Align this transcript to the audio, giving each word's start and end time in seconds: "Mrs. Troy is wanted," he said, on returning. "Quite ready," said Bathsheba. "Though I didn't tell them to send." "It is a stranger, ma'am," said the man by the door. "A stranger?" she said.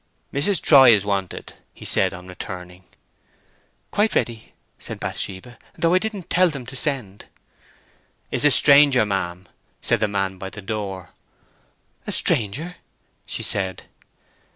"Mrs. 0.33 0.59
Troy 0.59 0.95
is 0.95 1.05
wanted," 1.05 1.53
he 1.75 1.85
said, 1.85 2.11
on 2.11 2.27
returning. 2.27 2.85
"Quite 3.91 4.15
ready," 4.15 4.53
said 4.79 4.99
Bathsheba. 4.99 5.59
"Though 5.77 5.93
I 5.93 5.99
didn't 5.99 6.27
tell 6.31 6.49
them 6.49 6.65
to 6.65 6.75
send." 6.75 7.25
"It 8.31 8.37
is 8.37 8.45
a 8.45 8.49
stranger, 8.49 9.05
ma'am," 9.05 9.47
said 9.79 9.99
the 9.99 10.07
man 10.07 10.39
by 10.39 10.49
the 10.49 10.59
door. 10.63 11.11
"A 12.07 12.11
stranger?" 12.11 12.77
she 13.27 13.43
said. 13.43 13.83